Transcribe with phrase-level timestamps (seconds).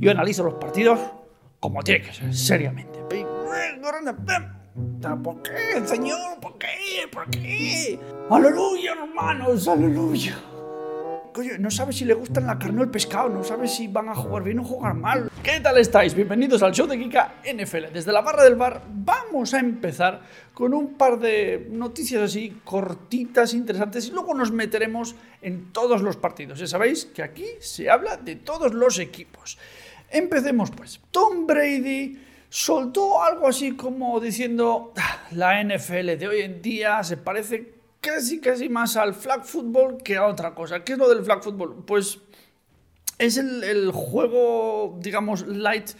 [0.00, 1.00] Yo analizo los partidos
[1.60, 2.98] como tiene que ser, seriamente.
[5.22, 6.40] ¿Por qué, señor?
[6.40, 6.68] ¿Por qué?
[7.10, 7.98] ¿Por qué?
[8.30, 10.36] Aleluya, hermanos, aleluya.
[11.58, 14.14] No sabe si le gustan la carne o el pescado, no sabe si van a
[14.14, 15.28] jugar bien o jugar mal.
[15.42, 16.14] ¿Qué tal estáis?
[16.14, 17.86] Bienvenidos al show de Kika NFL.
[17.92, 20.22] Desde la barra del bar vamos a empezar
[20.52, 26.16] con un par de noticias así cortitas, interesantes y luego nos meteremos en todos los
[26.16, 26.60] partidos.
[26.60, 29.58] Ya sabéis que aquí se habla de todos los equipos.
[30.10, 31.00] Empecemos pues.
[31.10, 32.16] Tom Brady
[32.48, 37.73] soltó algo así como diciendo "Ah, la NFL de hoy en día se parece
[38.04, 40.84] casi casi más al flag football que a otra cosa.
[40.84, 41.84] ¿Qué es lo del flag football?
[41.86, 42.18] Pues
[43.18, 45.90] es el, juego, digamos, light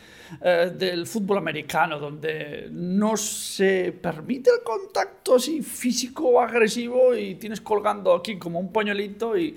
[0.43, 7.37] eh, del fútbol americano, donde no se permite el contacto así físico o agresivo y
[7.37, 9.57] tienes colgando aquí como un pañuelito y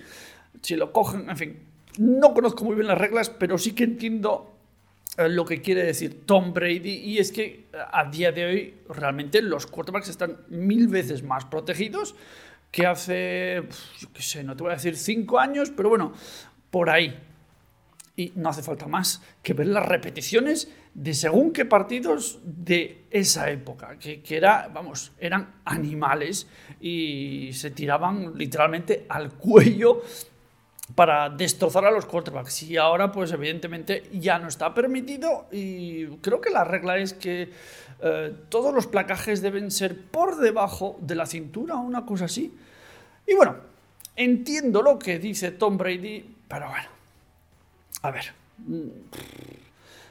[0.61, 1.59] si lo cogen, en fin,
[1.97, 4.56] no conozco muy bien las reglas, pero sí que entiendo
[5.17, 9.41] lo que quiere decir Tom Brady y es que eh, a día de hoy realmente
[9.41, 12.15] los quarterbacks están mil veces más protegidos
[12.71, 13.63] que hace,
[13.99, 16.13] yo qué sé, no te voy a decir cinco años, pero bueno,
[16.69, 17.17] por ahí.
[18.15, 23.49] Y no hace falta más que ver las repeticiones de según qué partidos de esa
[23.51, 26.47] época, que, que era, vamos, eran animales
[26.81, 30.01] y se tiraban literalmente al cuello
[30.95, 32.63] para destrozar a los quarterbacks.
[32.63, 37.51] Y ahora, pues evidentemente ya no está permitido y creo que la regla es que
[38.01, 42.55] eh, todos los placajes deben ser por debajo de la cintura una cosa así.
[43.25, 43.57] Y bueno,
[44.15, 46.89] entiendo lo que dice Tom Brady, pero bueno,
[48.01, 48.33] a ver.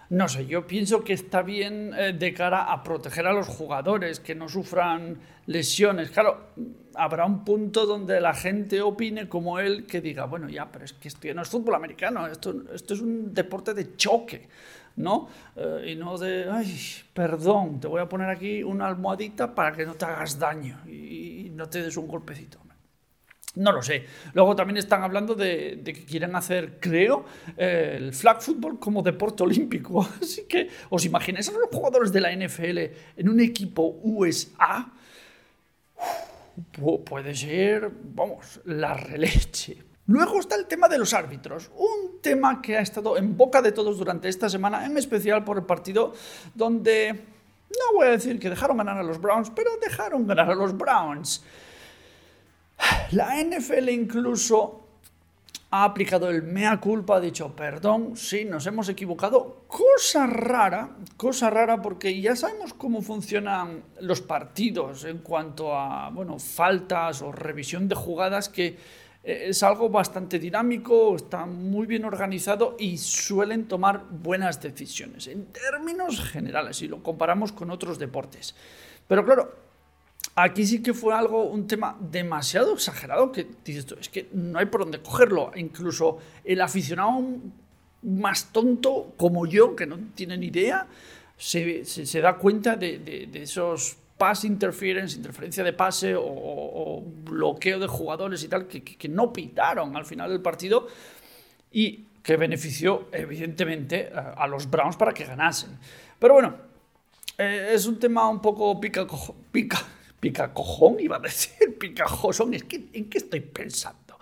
[0.09, 4.21] No sé, yo pienso que está bien eh, de cara a proteger a los jugadores,
[4.21, 6.11] que no sufran lesiones.
[6.11, 6.53] Claro,
[6.95, 10.93] habrá un punto donde la gente opine como él, que diga, bueno, ya, pero es
[10.93, 14.49] que esto no es fútbol americano, esto, esto es un deporte de choque,
[14.97, 15.29] ¿no?
[15.57, 16.79] Eh, y no de, ay,
[17.13, 21.51] perdón, te voy a poner aquí una almohadita para que no te hagas daño y
[21.53, 22.61] no te des un golpecito.
[23.57, 24.05] No lo sé.
[24.35, 27.25] Luego también están hablando de, que quieren hacer, creo,
[27.57, 30.07] eh, el flag football como deporte olímpico.
[30.23, 32.79] Así que, ¿os imagináis a los jugadores de la NFL
[33.17, 34.93] en un equipo USA?
[36.75, 39.83] Pu- puede ser, vamos, la releche.
[40.07, 43.73] Luego está el tema de los árbitros, un tema que ha estado en boca de
[43.73, 46.13] todos durante esta semana, en especial por el partido
[46.55, 50.55] donde, no voy a decir que dejaron ganar a los Browns, pero dejaron ganar a
[50.55, 51.43] los Browns.
[53.13, 54.87] La NFL incluso
[55.71, 59.65] ha aplicado el mea culpa, ha dicho, perdón, sí, nos hemos equivocado.
[59.67, 66.39] Cosa rara, cosa rara porque ya sabemos cómo funcionan los partidos en cuanto a, bueno,
[66.39, 68.77] faltas o revisión de jugadas que
[69.25, 75.47] eh, es algo bastante dinámico, está muy bien organizado y suelen tomar buenas decisiones en
[75.47, 78.55] términos generales si lo comparamos con otros deportes.
[79.09, 79.66] Pero claro,
[80.35, 84.67] Aquí sí que fue algo, un tema demasiado exagerado que dices es que no hay
[84.67, 85.51] por dónde cogerlo.
[85.57, 87.23] Incluso el aficionado
[88.03, 90.87] más tonto como yo, que no tiene ni idea,
[91.39, 96.23] se, se- se da cuenta de, de- de esos pass interference, interferencia de pase o,
[96.25, 100.87] o- bloqueo de jugadores y tal, que, que- que no pitaron al final del partido
[101.73, 105.79] y que benefició evidentemente a, a los Browns para que ganasen.
[106.19, 106.55] Pero bueno,
[107.39, 109.07] eh, es un tema un poco pica,
[109.53, 109.79] pica,
[110.27, 112.55] pica cojón, iba a decir, picajosón.
[112.55, 114.19] Es que, ¿en qué estoy pensando?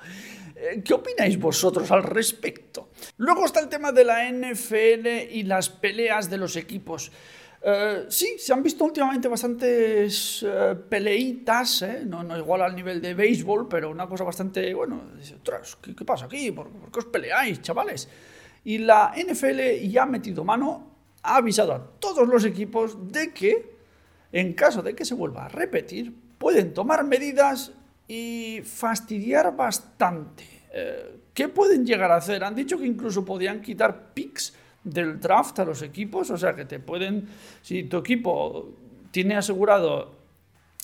[0.54, 2.90] Eh, ¿Qué opináis vosotros al respecto?
[3.16, 7.10] Luego está el tema de la NFL y las peleas de los equipos.
[7.62, 13.14] Eh, sí, se han visto últimamente bastantes eh, peleitas, no, no igual al nivel de
[13.14, 16.52] béisbol, pero una cosa bastante, bueno, dice, "Ostras, ¿qué, qué pasa aquí?
[16.52, 18.06] ¿Por, por qué os peleáis, chavales?
[18.64, 20.90] Y la NFL ya ha metido mano,
[21.22, 23.73] ha avisado a todos los equipos de que,
[24.34, 27.70] en caso de que se vuelva a repetir, pueden tomar medidas
[28.08, 30.44] y fastidiar bastante.
[30.72, 32.42] Eh, ¿Qué pueden llegar a hacer?
[32.42, 34.52] Han dicho que incluso podían quitar picks
[34.82, 37.28] del draft a los equipos, o sea que te pueden,
[37.62, 38.70] si tu equipo
[39.12, 40.16] tiene asegurado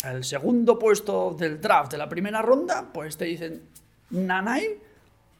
[0.04, 3.62] el segundo puesto del draft de la primera ronda, pues te dicen,
[4.10, 4.78] nanay,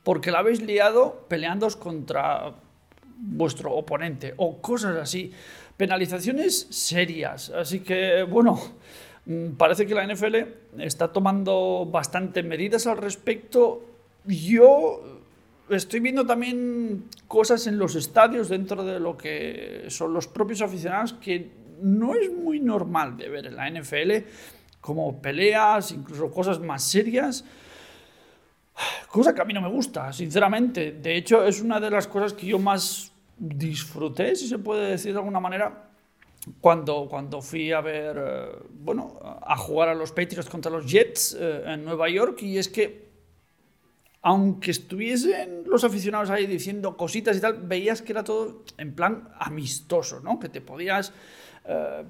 [0.03, 2.57] porque la habéis liado peleándoos contra
[3.21, 5.33] vuestro oponente o cosas así.
[5.81, 7.49] Penalizaciones serias.
[7.49, 8.61] Así que, bueno,
[9.25, 10.37] mm, parece que la NFL
[10.79, 13.83] está tomando bastantes medidas al respecto.
[14.27, 15.23] Yo
[15.71, 21.15] estoy viendo también cosas en los estadios dentro de lo que son los propios aficionados
[21.15, 21.51] que
[21.81, 24.27] no es muy normal de ver en la NFL,
[24.83, 27.43] como peleas, incluso cosas más serias.
[29.09, 30.93] Cosa que a mí no me gusta, sinceramente.
[30.93, 33.10] De hecho, es una de las cosas que yo más
[33.41, 35.91] disfruté, si se puede decir de alguna manera,
[36.61, 41.37] cuando, cuando fui a ver, eh, bueno, a jugar a los Patriots contra los Jets
[41.39, 43.11] eh, en Nueva York y es que
[44.23, 49.31] aunque estuviesen los aficionados ahí diciendo cositas y tal, veías que era todo en plan
[49.39, 50.39] amistoso, ¿no?
[50.39, 51.15] Que te podías,
[51.65, 52.05] eh,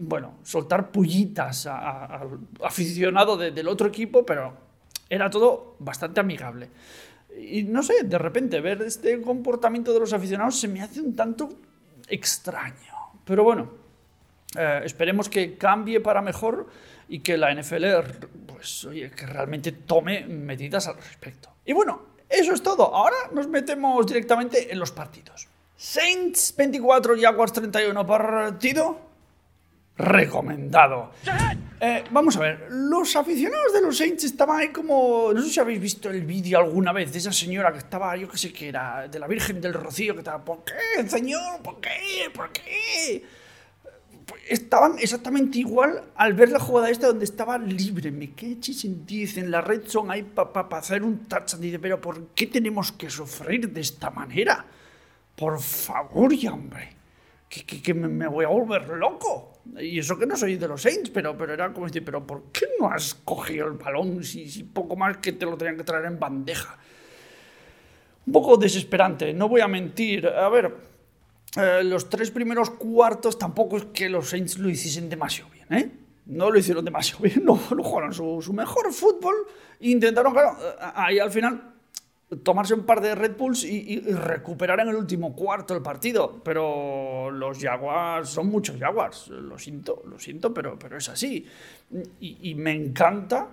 [0.00, 4.52] bueno, soltar pullitas al aficionado del otro equipo, pero
[5.08, 6.70] era todo bastante amigable.
[7.38, 11.14] Y no sé, de repente ver este comportamiento de los aficionados se me hace un
[11.14, 11.48] tanto
[12.08, 12.94] extraño.
[13.24, 13.70] Pero bueno,
[14.56, 16.66] eh, esperemos que cambie para mejor
[17.08, 17.84] y que la NFL,
[18.46, 21.50] pues, oye, que realmente tome medidas al respecto.
[21.64, 22.94] Y bueno, eso es todo.
[22.94, 25.48] Ahora nos metemos directamente en los partidos.
[25.76, 28.98] Saints 24, Jaguars 31 partido.
[29.96, 31.12] Recomendado.
[31.80, 35.32] Eh, vamos a ver, los aficionados de los Saints estaban ahí como.
[35.32, 38.28] No sé si habéis visto el vídeo alguna vez de esa señora que estaba, yo
[38.28, 41.62] qué sé qué era, de la Virgen del Rocío, que estaba, ¿por qué, señor?
[41.62, 42.30] ¿Por qué?
[42.34, 43.24] ¿Por qué?
[44.48, 48.10] Estaban exactamente igual al ver la jugada esta donde estaba libre.
[48.10, 51.62] Me quedé dice en la red son ahí para hacer un touchdown.
[51.62, 54.66] Dice, pero ¿por qué tenemos que sufrir de esta manera?
[55.36, 56.96] Por favor, ya, hombre.
[57.48, 59.57] Que, que, me voy a volver loco.
[59.76, 62.44] Y eso que no soy de los Saints, pero, pero era como decir, pero ¿por
[62.52, 66.06] qué no has cogido el balón si, poco más que te lo tenían que traer
[66.06, 66.78] en bandeja?
[68.26, 70.26] Un poco desesperante, no voy a mentir.
[70.26, 70.74] A ver,
[71.56, 75.90] eh, los tres primeros cuartos tampoco es que los Saints lo hiciesen demasiado bien, ¿eh?
[76.26, 79.34] No lo hicieron demasiado bien, no, jugaron su, su mejor fútbol.
[79.80, 81.77] Intentaron, claro, eh, ahí al final
[82.42, 86.40] tomarse un par de Red Bulls y, recuperar en el último cuarto el partido.
[86.44, 89.28] Pero los Jaguars son muchos Jaguars.
[89.28, 91.46] Lo siento, lo siento, pero, pero es así.
[92.20, 93.48] Y, me encanta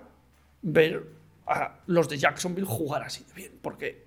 [0.62, 1.04] ver
[1.46, 3.52] a los de Jacksonville jugar así de bien.
[3.62, 4.04] Porque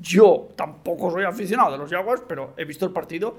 [0.00, 3.38] yo tampoco soy aficionado de los Jaguars, pero he visto el partido.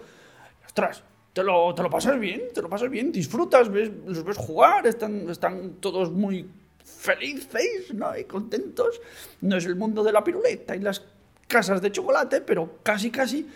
[0.66, 4.36] ostras, te lo, te lo pasas bien, te lo pasas bien, disfrutas, ves, los ves
[4.36, 6.46] jugar, están, están todos muy
[6.84, 8.18] felices ¿no?
[8.18, 9.02] y contentos.
[9.42, 11.04] No es el mundo de la piruleta y las
[11.48, 13.48] casas de chocolate, pero casi, casi,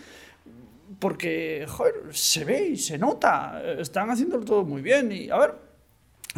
[0.99, 5.11] porque, joder, se ve y se nota, están haciéndolo todo muy bien.
[5.11, 5.55] Y, a ver,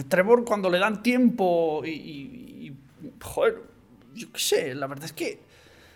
[0.08, 2.74] Trevor cuando le dan tiempo y,
[3.22, 3.62] joder,
[4.14, 5.40] yo qué sé, la verdad es que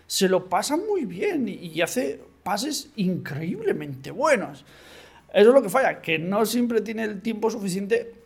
[0.06, 4.64] se lo pasa muy bien y, hace pases increíblemente buenos.
[5.32, 8.21] Eso es lo que falla, que no siempre tiene el tiempo suficiente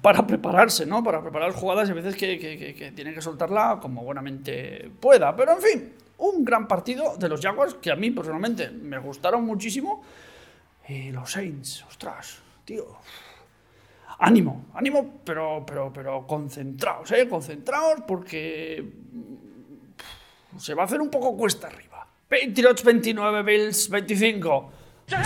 [0.00, 1.02] para prepararse, ¿no?
[1.02, 5.34] Para preparar jugadas y a veces que, tiene que soltarla como buenamente pueda.
[5.36, 9.44] Pero en fin, un gran partido de los Jaguars que a mí personalmente me gustaron
[9.44, 10.02] muchísimo.
[10.88, 12.86] Y los Saints, ostras, tío.
[14.18, 17.28] Ánimo, ánimo, pero, pero, pero concentrados, ¿eh?
[17.28, 18.84] Concentrados porque
[20.58, 22.06] se va a hacer un poco cuesta arriba.
[22.28, 24.70] Patriots 29, Bills 25.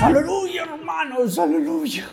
[0.00, 1.38] ¡Aleluya, hermanos!
[1.38, 2.08] ¡Aleluya!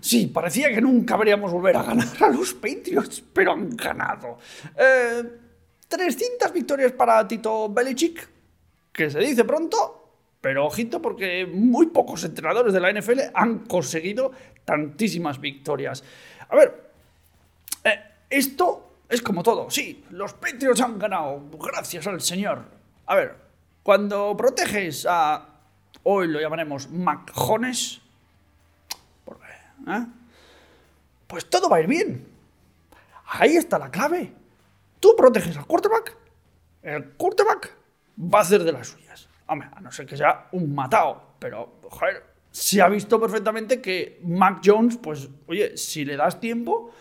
[0.00, 4.38] Sí, parecía que nunca veríamos volver a ganar a los Patriots, pero han ganado.
[5.88, 8.28] 300 eh, victorias para Tito Belichick,
[8.92, 10.00] que se dice pronto,
[10.40, 14.32] pero ojito porque muy pocos entrenadores de la NFL han conseguido
[14.64, 16.02] tantísimas victorias.
[16.48, 16.90] A ver,
[17.84, 18.00] eh,
[18.30, 19.70] esto es como todo.
[19.70, 22.64] Sí, los Patriots han ganado, gracias al Señor.
[23.06, 23.34] A ver,
[23.82, 25.46] cuando proteges a,
[26.04, 28.00] hoy lo llamaremos McJones,
[29.86, 30.06] ¿eh?
[31.26, 32.26] pues todo va a ir bien.
[33.26, 34.32] Ahí está la clave.
[34.98, 36.16] Tú proteges al quarterback,
[36.82, 37.76] el quarterback
[38.18, 39.28] va a hacer de las suyas.
[39.46, 41.80] Hombre, a no ser que sea un matado, pero,
[42.50, 46.92] se ha visto perfectamente que Mac Jones, pues, oye, si le das tiempo,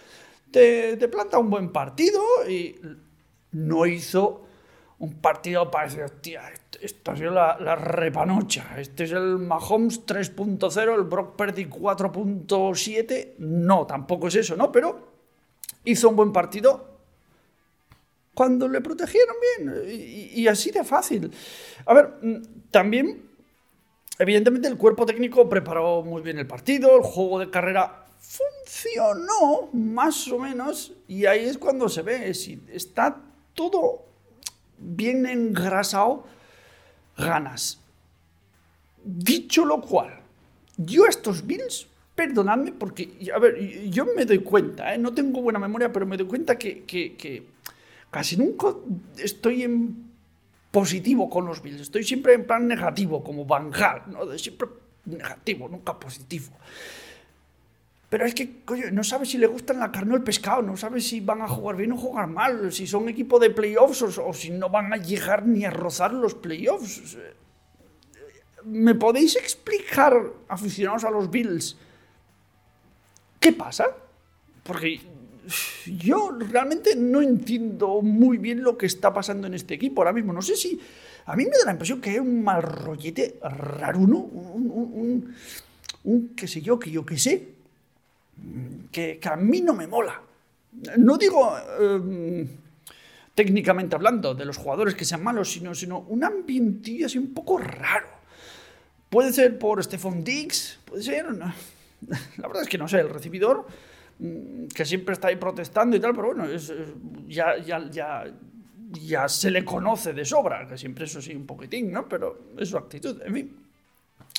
[0.51, 2.79] te planta un buen partido y
[3.51, 4.48] no hizo
[4.99, 6.51] un partido para decir, hostia,
[6.81, 8.75] esto ha sido la, repanocha.
[8.77, 13.35] Este es el Mahomes 3.0, el Brock Purdy 4.7.
[13.37, 14.71] No, tampoco es eso, ¿no?
[14.71, 15.07] Pero
[15.85, 16.99] hizo un buen partido
[18.33, 19.83] cuando le protegieron bien.
[19.87, 21.31] Y, y así de fácil.
[21.85, 23.29] A ver, mm, también,
[24.17, 30.27] evidentemente, el cuerpo técnico preparó muy bien el partido, el juego de carrera funcionó más
[30.27, 30.91] o menos.
[31.07, 33.21] Y ahí es cuando se ve si está
[33.53, 34.08] todo
[34.79, 36.25] bien engrasado,
[37.17, 37.79] ganas.
[39.03, 40.19] Dicho lo cual,
[40.77, 44.98] yo estos Bills, perdonadme, porque, a ver, yo me doy cuenta, ¿eh?
[44.98, 47.45] no tengo buena memoria, pero me doy cuenta que,
[48.09, 48.67] casi nunca
[49.17, 50.09] estoy en
[50.71, 53.71] positivo con los Bills, estoy siempre en plan negativo, como Van
[54.07, 54.38] ¿no?
[54.38, 54.67] siempre
[55.05, 56.51] negativo, nunca positivo.
[58.09, 60.75] Pero es que, coño, no sabes si le gustan la carne o el pescado, no
[60.75, 64.33] sabes si van a jugar bien o jugar mal, si son equipo de playoffs o,
[64.33, 67.17] si no van a llegar ni a rozar los playoffs.
[68.65, 70.15] ¿Me podéis explicar,
[70.47, 71.77] aficionados a los Bills,
[73.39, 73.85] qué pasa?
[74.63, 74.99] Porque
[75.85, 80.33] yo realmente no entiendo muy bien lo que está pasando en este equipo ahora mismo.
[80.33, 80.79] No sé si.
[81.25, 84.17] A mí me da la impresión que hay un mal rollete raro, ¿no?
[84.17, 85.35] Un, un,
[86.03, 87.58] un, qué sé yo, que yo qué sé,
[88.91, 90.22] que, a mí no me mola.
[90.98, 92.48] No digo eh,
[93.34, 97.58] técnicamente hablando de los jugadores que sean malos, sino, sino un ambientillo así un poco
[97.58, 98.08] raro.
[99.10, 101.25] Puede ser por Stephon Diggs, puede ser.
[102.38, 103.65] La verdad es que no sé, el recibidor
[104.19, 106.46] Mm, que siempre está ahí protestando y tal, pero bueno,
[107.27, 108.25] ya, ya, ya,
[108.91, 112.08] ya se le conoce de sobra, que siempre eso sí un poquitín, ¿no?
[112.08, 113.58] Pero es su actitud, en fin.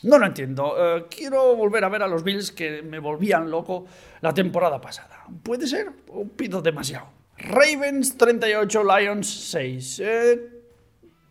[0.02, 0.74] No lo entiendo.
[0.78, 3.86] Eh, quiero volver a ver a los Bills que me volvían loco
[4.20, 5.24] la temporada pasada.
[5.42, 5.90] ¿Puede ser?
[6.08, 7.08] ¿O pido demasiado?
[7.36, 10.00] Ravens 38, Lions 6.
[10.02, 10.50] Eh,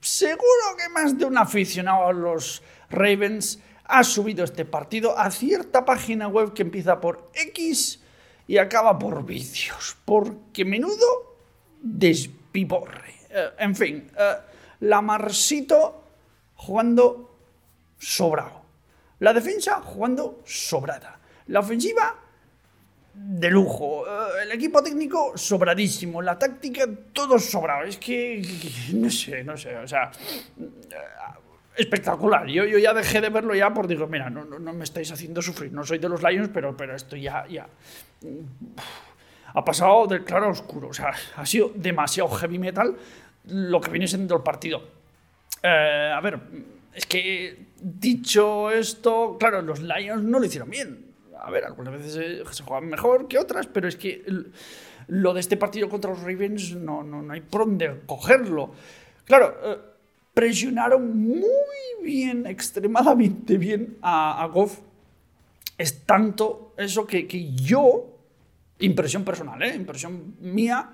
[0.02, 5.84] seguro que más de un aficionado a los Ravens ha subido este partido a cierta
[5.84, 8.04] página web que empieza por X
[8.48, 11.38] y acaba por vicios, porque menudo
[11.82, 13.16] despiporre.
[13.32, 14.12] Eh, en fin,
[14.82, 16.04] la Marsito
[16.56, 17.36] jugando
[18.00, 18.59] sobrado.
[19.20, 21.20] La defensa jugando sobrada.
[21.48, 22.16] La ofensiva
[23.14, 24.06] de lujo.
[24.08, 26.22] Eh, el equipo técnico sobradísimo.
[26.22, 27.84] La táctica todo sobrado.
[27.84, 28.42] Es que,
[28.94, 29.76] no sé, no sé.
[29.78, 30.12] O sea,
[31.76, 32.48] espectacular.
[32.48, 35.42] Yo, yo ya dejé de verlo ya por digo, mira, no, no, me estáis haciendo
[35.42, 35.72] sufrir.
[35.72, 37.68] No soy de los Lions, pero, pero esto ya, ya
[39.54, 40.90] ha pasado del claro a oscuro.
[40.90, 42.96] O sea, ha sido demasiado heavy metal
[43.46, 44.84] lo que viene siendo el partido.
[45.64, 46.40] Eh, a ver,
[46.94, 51.06] es que dicho esto, claro, los Lions no lo hicieron bien.
[51.42, 54.24] A ver, algunas veces se, juegan mejor que otras, pero es que
[55.08, 58.72] lo de este partido contra los Ravens no, no, no hay por dónde cogerlo.
[59.26, 59.78] Claro, eh,
[60.34, 61.46] presionaron muy
[62.04, 64.80] bien, extremadamente bien a, Goff.
[65.78, 68.18] Es tanto eso que, que yo,
[68.80, 69.76] impresión personal, ¿eh?
[69.76, 70.90] impresión mía,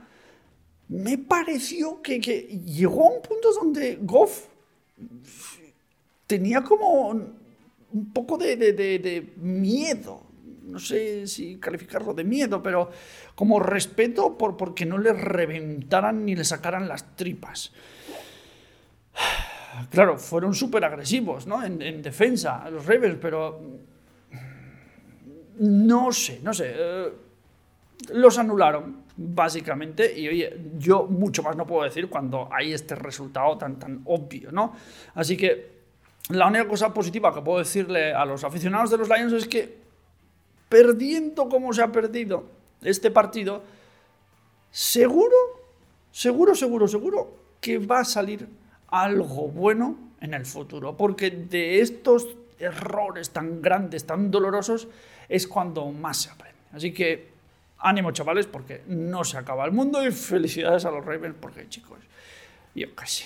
[0.88, 4.46] me pareció que, que, llegó a un punto donde Goff
[6.28, 10.24] tenía como un poco de, miedo.
[10.64, 12.90] No sé si calificarlo de miedo, pero
[13.36, 17.72] como respeto por porque no le reventaran ni le sacaran las tripas.
[19.92, 21.64] Claro, fueron súper agresivos ¿no?
[21.64, 23.62] en, defensa los Ravens, pero
[25.60, 26.74] no sé, no sé.
[26.76, 27.14] Eh,
[28.14, 33.58] los anularon, básicamente, y oye, yo mucho más no puedo decir cuando hay este resultado
[33.58, 34.74] tan, tan obvio, ¿no?
[35.14, 35.75] Así que
[36.30, 39.78] la única cosa positiva que puedo decirle a los aficionados de los Lions es que
[40.70, 42.46] perdiendo como se ha perdido
[42.82, 43.64] este partido,
[44.72, 45.36] seguro,
[46.12, 48.48] seguro, seguro, seguro que va a salir
[48.88, 52.28] algo bueno en el futuro, porque de estos
[52.60, 54.88] errores tan grandes, tan dolorosos,
[55.30, 56.60] es cuando más se aprende.
[56.72, 57.30] Así que
[57.80, 62.00] ánimo chavales, porque no se acaba el mundo y felicidades a los Ravens, porque chicos,
[62.74, 63.26] yo casi,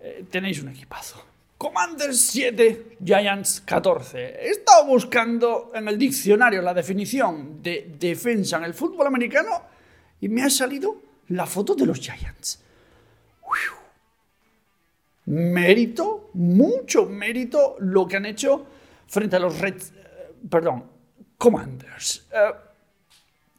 [0.00, 1.33] eh, tenéis un equipazo.
[1.56, 4.18] Commanders 7, Giants 14.
[4.18, 9.62] He estado buscando en el diccionario la definición de defensa en el fútbol americano
[10.20, 12.64] y me ha salido la foto de los Giants
[15.26, 18.66] mérito, mucho mérito lo que han hecho
[19.06, 20.84] frente a los Red, eh, perdón,
[21.38, 22.26] Commanders.
[22.32, 22.52] Eh,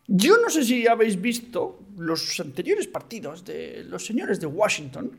[0.07, 5.11] yo no sé si habéis visto los anteriores partidos de los señores de Washington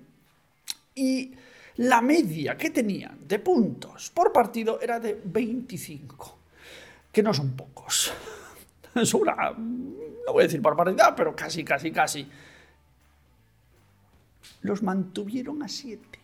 [0.94, 1.32] y
[1.78, 6.38] la media que tenían de puntos por partido era de 25,
[7.12, 8.12] que no son pocos.
[8.94, 12.26] Es una, no voy a decir barbaridad, pero casi, casi, casi.
[14.62, 16.18] Los mantuvieron a 7.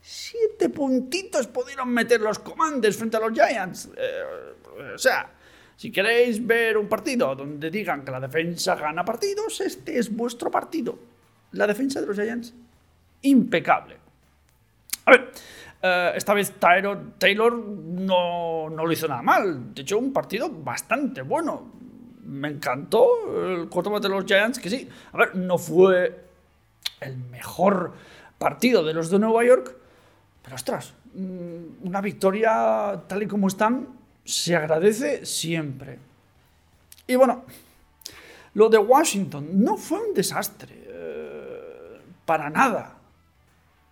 [0.00, 3.90] Siete puntitos pudieron meter los Commanders frente a los Giants.
[3.96, 5.30] Eh, o sea,
[5.76, 10.50] si queréis ver un partido donde digan que la defensa gana partidos, este es vuestro
[10.50, 10.98] partido.
[11.52, 12.52] La defensa de los Giants,
[13.22, 14.07] impecable.
[15.08, 15.32] A ver,
[15.80, 19.74] eh, esta vez Taylor, Taylor no, no, lo hizo nada mal.
[19.74, 21.72] De hecho, un partido bastante bueno.
[22.24, 23.08] Me encantó
[23.46, 24.86] el quarterback de los Giants, que sí.
[25.12, 26.24] A ver, no fue
[27.00, 27.94] el mejor
[28.36, 29.74] partido de los de Nueva York,
[30.42, 33.88] pero ostras, mm, una victoria tal y como están
[34.26, 35.98] se agradece siempre.
[37.06, 37.44] Y bueno,
[38.52, 42.97] lo de Washington no fue un desastre, eh, para nada.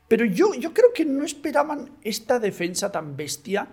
[0.09, 3.67] Pero yo, yo creo que no esperaban esta defensa tan bestia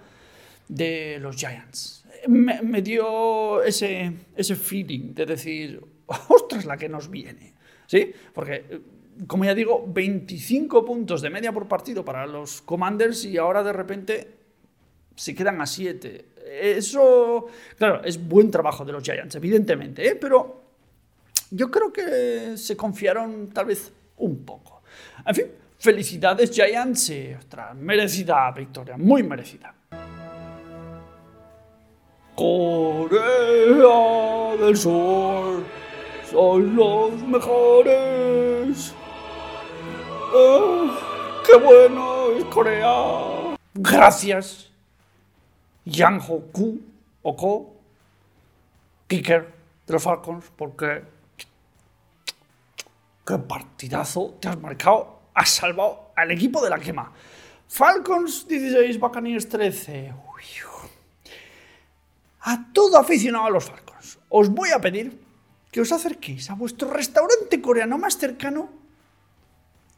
[0.68, 2.06] de los Giants.
[2.28, 5.82] Me, dio ese, ese feeling de decir,
[6.30, 7.54] ostras, la que nos viene.
[7.86, 8.12] ¿Sí?
[8.34, 8.82] Porque
[9.28, 13.74] como ya digo, 25 puntos de media por partido para los Commanders y ahora de
[13.74, 14.32] repente
[15.16, 16.26] se quedan a 7.
[16.46, 17.48] Eso,
[17.78, 20.16] claro, es buen trabajo de los Giants, evidentemente, ¿eh?
[20.16, 20.62] pero
[21.52, 24.84] yo creo que se confiaron tal vez un poco.
[25.26, 25.46] En fin,
[25.84, 29.76] felicidades Giants y otra merecida victoria, muy merecida.
[32.36, 33.18] Corea
[34.62, 35.62] del Sur,
[36.32, 38.96] son los mejores.
[40.34, 43.58] Ah, ¡Qué bueno es Corea!
[43.74, 44.72] Gracias,
[45.84, 46.80] Yang Ho-ku,
[47.24, 47.76] Oko,
[49.08, 49.52] kicker
[49.86, 51.04] de los Falcons, porque
[53.26, 57.12] qué partidazo te has marcado, has salvado al equipo de la quema.
[57.68, 60.14] Falcons 16, Buccaneers 13.
[62.46, 65.18] A todo aficionado a los Falcons, os voy a pedir
[65.72, 68.70] que os acerquéis a vuestro restaurante coreano más cercano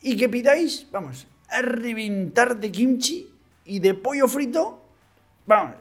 [0.02, 3.34] y que pidáis, vamos, a reventar de kimchi
[3.66, 4.80] y de pollo frito,
[5.48, 5.76] vamos,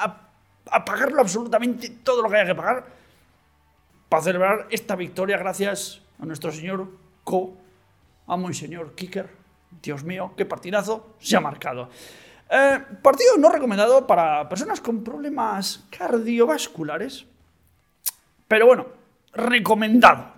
[0.00, 2.86] a, pagarlo absolutamente todo lo que haya que pagar
[4.08, 6.88] para celebrar esta victoria gracias a nuestro señor
[7.24, 7.54] Ko,
[8.28, 9.28] amo y señor Kicker.
[9.82, 11.90] Dios mío, qué partidazo se ha marcado.
[12.50, 17.26] Eh, partido no recomendado para personas con problemas cardiovasculares,
[18.46, 18.86] pero bueno,
[19.32, 20.32] recomendado,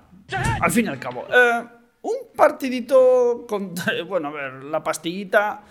[0.61, 1.27] al fin y al cabo.
[1.33, 1.65] Eh,
[2.03, 3.75] un partidito con,
[4.09, 5.63] bueno, a ver, la pastillita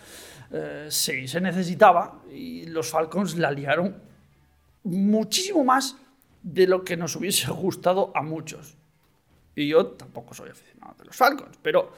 [0.51, 4.01] eh, sí, se necesitaba y los Falcons la liaron
[4.83, 5.97] muchísimo más
[6.41, 8.77] de lo que nos hubiese gustado a muchos.
[9.55, 11.91] Y yo tampoco soy aficionado de los Falcons, pero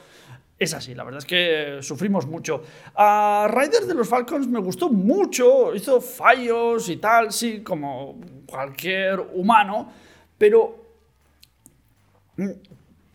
[0.58, 2.62] es así, la verdad es que sufrimos mucho.
[2.94, 9.20] A Ryder de los Falcons me gustó mucho, hizo fallos y tal, sí, como cualquier
[9.34, 9.90] humano,
[10.38, 10.82] pero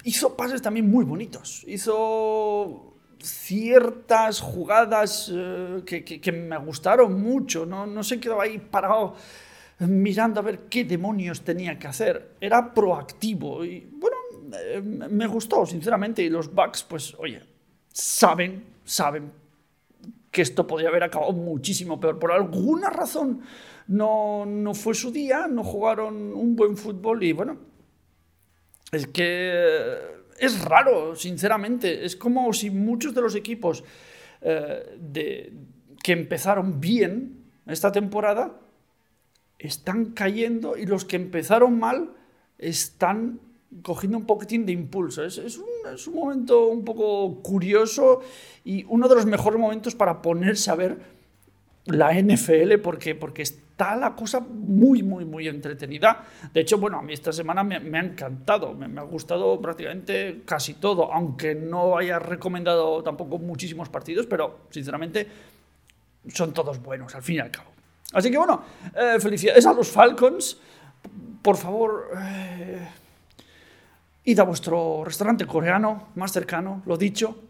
[0.03, 1.63] hizo pases también muy bonitos.
[1.67, 7.65] Hizo ciertas jugadas eh, que, me gustaron mucho.
[7.65, 9.15] No, no se quedó ahí parado
[9.79, 12.35] mirando a ver qué demonios tenía que hacer.
[12.39, 14.06] Era proactivo y bueno,
[14.53, 16.23] eh, me gustó, sinceramente.
[16.23, 17.41] Y los Bucks, pues, oye,
[17.91, 19.31] saben, saben
[20.31, 22.19] que esto podría haber acabado muchísimo peor.
[22.19, 23.41] Por alguna razón
[23.87, 27.57] no, no fue su día, no jugaron un buen fútbol y bueno,
[28.91, 29.97] es que
[30.37, 32.05] es raro, sinceramente.
[32.05, 33.83] Es como si muchos de los equipos
[34.41, 35.53] eh, de,
[36.03, 38.59] que empezaron bien esta temporada
[39.57, 42.13] están cayendo y los que empezaron mal
[42.59, 43.39] están
[43.81, 45.23] cogiendo un poquitín de impulso.
[45.23, 48.21] Es, es, un, es, un, momento un poco curioso
[48.63, 51.17] y uno de los mejores momentos para ponerse a ver
[51.85, 56.23] la NFL porque, porque está la cosa muy, muy, muy entretenida.
[56.53, 60.75] De hecho, bueno, a mí esta semana me, ha encantado, me, ha gustado prácticamente casi
[60.75, 65.27] todo, aunque no haya recomendado tampoco muchísimos partidos, pero sinceramente
[66.27, 67.69] son todos buenos, al fin y al cabo.
[68.13, 68.63] Así que bueno,
[68.95, 70.59] eh, felicidades a los Falcons.
[71.41, 72.87] Por favor, eh,
[74.27, 77.43] id a vuestro restaurante coreano más cercano, lo dicho.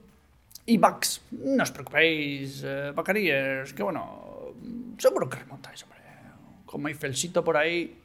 [0.67, 2.93] Y Bucks, no os preocupéis, eh,
[3.75, 4.53] que bueno,
[4.97, 5.97] seguro que remontáis, hombre
[6.67, 7.97] como Eiffelcito por ahí,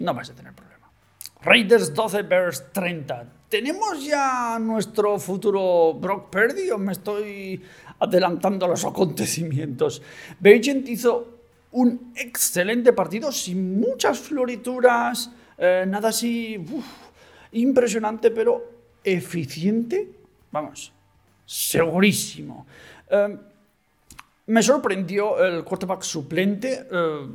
[0.00, 0.90] no vais a tener problema.
[1.40, 3.48] Raiders 12, Bears 30.
[3.48, 7.62] ¿Tenemos ya nuestro futuro Brock Purdy o me estoy
[8.00, 10.02] adelantando a los acontecimientos?
[10.40, 11.38] Bagent hizo
[11.70, 16.58] un excelente partido sin muchas florituras, eh, nada así
[17.56, 20.10] impresionante, pero eficiente.
[20.50, 20.92] Vamos,
[21.44, 22.66] segurísimo.
[23.10, 23.36] Eh,
[24.46, 26.86] me sorprendió el quarterback suplente.
[26.90, 27.26] Eh,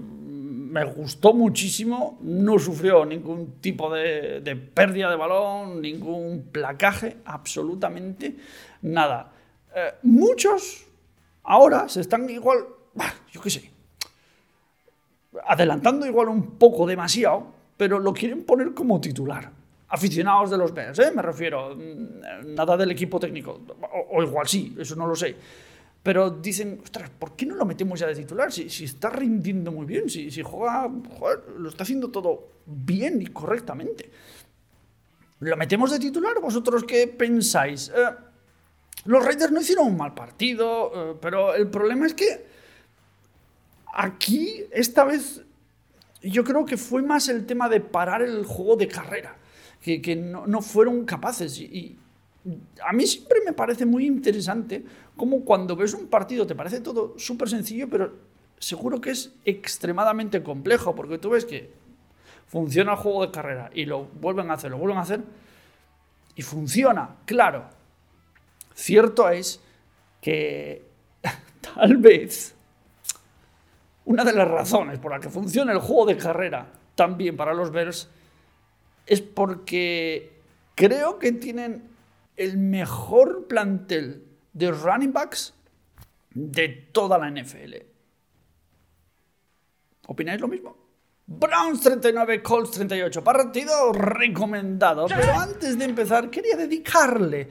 [0.71, 8.37] me gustó muchísimo, no sufrió ningún tipo de, pérdida de balón, ningún placaje, absolutamente
[8.81, 9.33] nada.
[9.75, 10.85] Eh, muchos
[11.43, 12.59] ahora se están igual,
[13.33, 13.69] yo qué sé,
[15.45, 19.51] adelantando igual un poco demasiado, pero lo quieren poner como titular.
[19.93, 21.11] Aficionados de los Bears, ¿eh?
[21.13, 23.61] me refiero, mm, nada del equipo técnico,
[24.09, 25.35] o igual sí, eso no lo sé
[26.03, 28.51] pero dicen, ostras, ¿por qué no lo metemos ya de titular?
[28.51, 30.89] Si, si está rindiendo muy bien, si, si juega,
[31.57, 34.09] lo está haciendo todo bien y correctamente.
[35.41, 36.39] ¿Lo metemos de titular?
[36.41, 37.89] ¿Vosotros qué pensáis?
[37.89, 38.15] Eh,
[39.05, 42.47] los Raiders no hicieron un mal partido, eh, pero el problema es que
[43.93, 45.43] aquí, esta vez,
[46.23, 49.35] yo creo que fue más el tema de parar el juego de carrera,
[49.81, 51.59] que, no, fueron capaces.
[51.59, 51.97] y
[52.83, 54.83] a mí siempre me parece muy interesante
[55.15, 58.13] cómo cuando ves un partido te parece todo súper sencillo, pero
[58.57, 61.71] seguro que es extremadamente complejo, porque tú ves que
[62.47, 65.21] funciona el juego de carrera y lo vuelven a hacer, lo vuelven a hacer,
[66.35, 67.65] y funciona, claro.
[68.73, 69.61] Cierto es
[70.21, 70.85] que
[71.75, 72.55] tal vez
[74.05, 77.71] una de las razones por las que funciona el juego de carrera también para los
[77.71, 78.09] Bears
[79.11, 80.39] es porque
[80.73, 81.83] creo que tienen
[82.37, 85.53] el mejor plantel de running backs
[86.33, 87.73] de toda la NFL.
[90.07, 90.77] ¿Opináis lo mismo?
[91.27, 93.21] Browns 39, Colts 38.
[93.21, 95.07] Partido recomendado.
[95.07, 97.49] Pero antes de empezar, quería dedicarle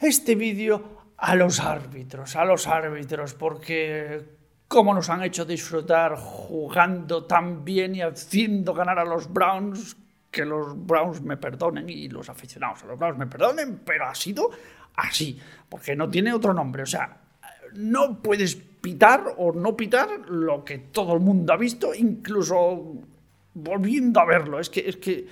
[0.00, 4.24] este vídeo a los árbitros, a los árbitros, porque
[4.68, 9.98] cómo nos han hecho disfrutar jugando tan bien y haciendo ganar a los Browns,
[10.34, 14.14] que los Browns me perdonen y los aficionados a los Browns me perdonen, pero ha
[14.14, 14.50] sido
[14.96, 16.82] así, porque no tiene otro nombre.
[16.82, 17.16] O sea,
[17.74, 22.94] no puedes pitar o no pitar lo que todo el mundo ha visto, incluso
[23.54, 24.58] volviendo a verlo.
[24.58, 25.28] Es que, es que.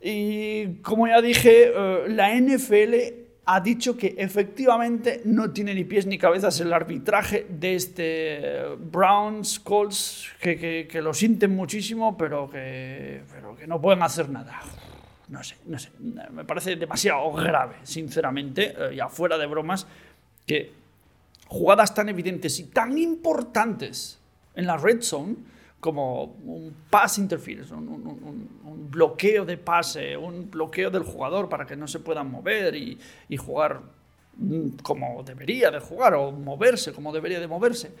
[0.00, 6.06] Y como ya dije, eh, la NFL ha dicho que efectivamente no tiene ni pies
[6.06, 13.22] ni cabezas el arbitraje de este Browns Colts, que, que, lo sienten muchísimo, pero que,
[13.32, 14.60] pero que no pueden hacer nada.
[15.28, 15.90] No sé, no sé.
[15.98, 19.86] Me parece demasiado grave, sinceramente, eh, y afuera de bromas,
[20.46, 20.72] que
[21.46, 24.18] jugadas tan evidentes y tan importantes
[24.54, 25.36] en la red zone
[25.84, 31.86] como un pass interference, un, bloqueo de pase, un bloqueo del jugador para que no
[31.86, 33.82] se puedan mover y, y, jugar
[34.38, 37.92] mm, como debería de jugar o moverse como debería de moverse.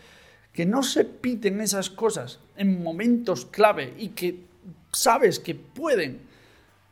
[0.50, 4.46] Que no se piten esas cosas en momentos clave y que
[4.90, 6.22] sabes que pueden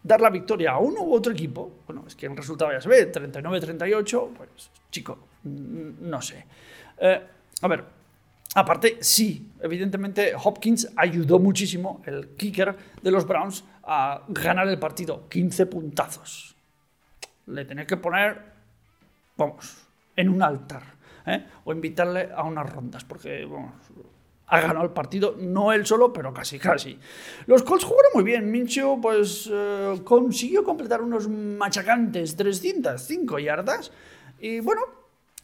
[0.02, 1.72] dar la victoria a uno u otro equipo.
[1.86, 6.44] Bueno, es que el resultado ya se ve, 39-38, pues chico, no sé.
[6.98, 7.22] Eh,
[7.62, 7.82] a ver,
[8.54, 15.28] Aparte, sí, evidentemente Hopkins ayudó muchísimo, el kicker de los Browns, a ganar el partido.
[15.28, 16.54] 15 puntazos.
[17.46, 18.42] Le tenía que poner,
[19.36, 19.86] vamos,
[20.16, 20.82] en un altar.
[21.26, 21.46] ¿eh?
[21.64, 23.72] O invitarle a unas rondas, porque, vamos,
[24.48, 26.98] ha ganado el partido, no él solo, pero casi, casi.
[27.46, 28.50] Los Colts jugaron muy bien.
[28.50, 33.90] Minshew, pues, eh, consiguió completar unos machacantes 305 yardas.
[34.40, 34.82] Y bueno,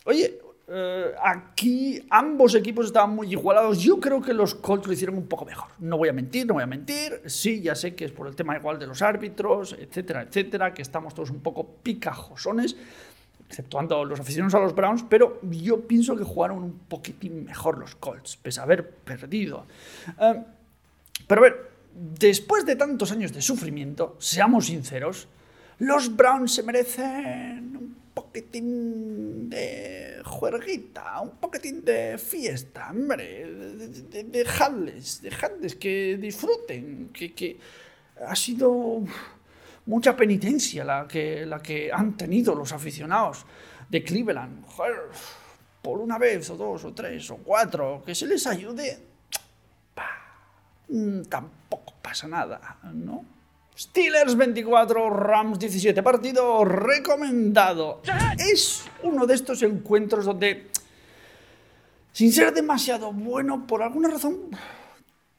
[0.05, 0.38] oye,
[0.71, 3.79] eh, aquí ambos equipos estaban muy igualados.
[3.79, 5.69] Yo creo que los Colts lo hicieron un poco mejor.
[5.79, 7.23] No voy a mentir, no voy a mentir.
[7.25, 10.83] Sí, ya sé que es por el tema igual de los árbitros, etcétera, etcétera, que
[10.83, 12.77] estamos todos un poco picajosones,
[13.49, 17.95] exceptuando los aficionados a los Browns, pero yo pienso que jugaron un poquitín mejor los
[17.95, 19.67] Colts, pese a haber perdido.
[20.21, 20.45] Eh,
[21.27, 25.29] pero a ver, después de tantos años de sufrimiento, seamos sinceros,
[25.79, 27.97] los Browns se merecen
[28.39, 33.45] poquitín de juerguita, un poquitín de fiesta, hombre,
[34.27, 37.59] dejadles, dejadles que disfruten, que, que
[38.25, 39.03] ha sido
[39.87, 43.45] mucha penitencia la que, la que han tenido los aficionados
[43.89, 44.65] de Cleveland.
[45.83, 48.99] por una vez o dos o tres o cuatro, que se les ayude,
[50.89, 53.38] mm, tampoco pasa nada, ¿no?
[53.79, 56.03] Steelers 24, Rams 17.
[56.03, 58.03] Partido recomendado.
[58.37, 60.67] Es uno de estos encuentros donde,
[62.13, 64.51] sin ser demasiado bueno, por alguna razón,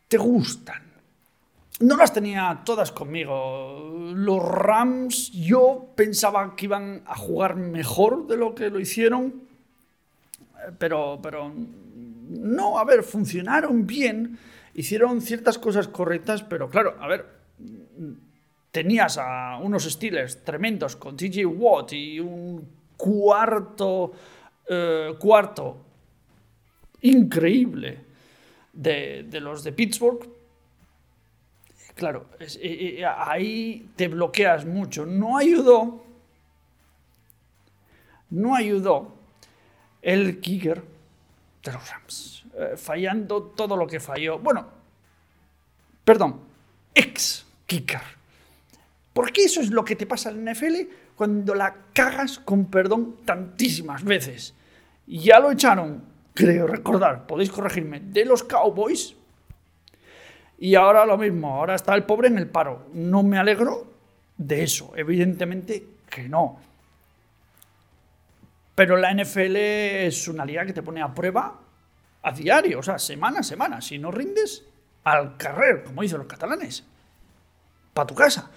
[0.08, 0.82] te gustan.
[1.82, 4.13] No las tenía todas conmigo.
[4.15, 9.34] Los Rams yo pensaba que iban a jugar mejor de lo que lo hicieron,
[10.78, 11.52] pero, pero
[12.30, 14.39] no, a ver, funcionaron bien,
[14.75, 17.39] hicieron ciertas cosas correctas, pero claro, a ver,
[18.71, 24.12] tenías a unos Steelers tremendos con TJ Watt y un cuarto,
[24.67, 25.86] eh, cuarto
[27.01, 28.05] increíble
[28.73, 30.29] de, los de Pittsburgh,
[31.95, 35.05] claro, eh, eh, ahí te bloqueas mucho.
[35.05, 36.03] No ayudó,
[38.29, 39.15] no ayudó
[40.01, 40.84] el kicker
[41.63, 42.43] de los Rams,
[42.77, 44.39] fallando todo lo que falló.
[44.39, 44.67] Bueno,
[46.05, 46.41] perdón,
[46.93, 48.18] ex kicker
[49.19, 50.75] porque eso es lo que te pasa en la NFL
[51.13, 54.55] cuando la cagas con perdón tantísimas veces.
[55.08, 59.17] Ya lo echaron, creo recordar, podéis corregirme, de los Cowboys.
[60.58, 62.88] Y ahora lo mismo, ahora está el pobre en el paro.
[62.93, 63.91] No me alegro
[64.38, 66.62] de eso, evidentemente que no.
[68.73, 71.60] Pero la NFL es una liga que te pone a prueba
[72.21, 73.82] a diario, o sea, semana a semana.
[73.82, 74.63] Si no rindes,
[75.03, 76.86] al carrer, como dicen los catalanes,
[77.93, 78.49] para tu casa.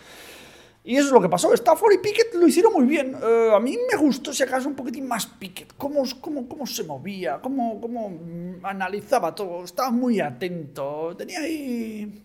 [0.84, 1.52] Y eso es lo que pasó.
[1.54, 3.16] Stafford y Pickett lo hicieron muy bien.
[3.22, 5.74] Eh, a mí me gustó, si acaso, un poquitín más Pickett.
[5.76, 8.18] Cómo, cómo, cómo se movía, cómo, cómo
[8.64, 9.64] analizaba todo.
[9.64, 11.14] Estaba muy atento.
[11.16, 12.24] Tenía ahí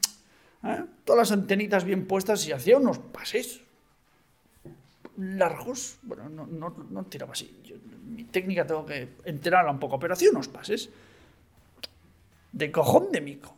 [0.63, 0.84] ¿eh?
[1.06, 3.62] todas las antenitas bien puestas y hacía unos pases
[5.17, 6.00] largos.
[6.02, 7.56] Bueno, no, no, no tiraba así.
[8.06, 10.89] mi técnica tengo que enterarla un poco, pero hacía unos pases
[12.52, 13.56] de cojón de mico.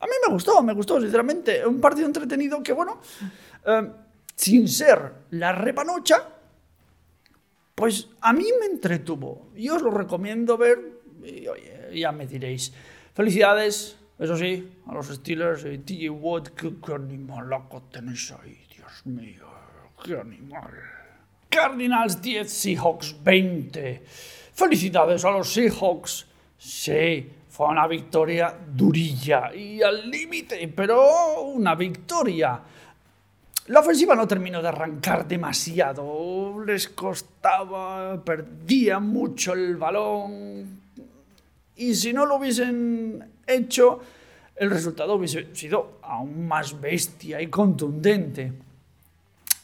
[0.00, 1.64] A mí me gustó, me gustó, sinceramente.
[1.64, 3.00] Un partido entretenido que, bueno,
[3.66, 3.90] eh,
[4.40, 6.16] sin ser la repanocha,
[7.74, 9.50] pues a mí me entretuvo.
[9.54, 10.78] Y os lo recomiendo ver.
[11.22, 12.72] Y oye, ya me diréis.
[13.12, 16.48] Felicidades, eso sí, a los Steelers y TJ Watt.
[16.56, 19.46] Qué, qué animalaco tenéis ahí, Dios mío.
[20.02, 20.72] Qué animal.
[21.50, 24.02] Cardinals 10, Seahawks 20.
[24.54, 26.26] Felicidades a los Seahawks.
[26.56, 32.62] Sí, fue una victoria durilla y al límite, pero una victoria.
[33.70, 40.80] La ofensiva no terminó de arrancar demasiado, les costaba, perdían mucho el balón
[41.76, 44.00] y si no lo hubiesen hecho,
[44.56, 48.52] el resultado hubiese sido aún más bestia y contundente.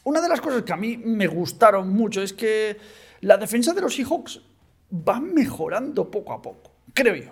[0.05, 2.77] Una de las cosas que a mí me gustaron mucho es que
[3.19, 4.39] la defensa de los Seahawks
[5.05, 7.31] va mejorando poco a poco, creo yo.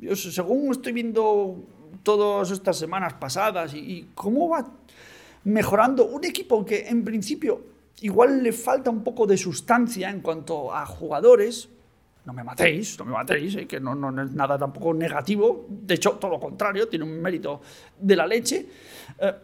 [0.00, 1.56] yo según estoy viendo
[2.02, 4.66] todas estas semanas pasadas y, y cómo va
[5.44, 10.74] mejorando un equipo que en principio igual le falta un poco de sustancia en cuanto
[10.74, 11.68] a jugadores.
[12.24, 15.66] No me matéis, no me matéis, eh, que no, no, es nada tampoco negativo.
[15.68, 17.60] De hecho, todo lo contrario, tiene un mérito
[17.98, 18.66] de la leche.
[19.18, 19.34] Eh,